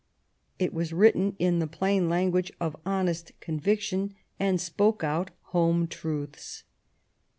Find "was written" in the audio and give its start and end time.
0.73-1.35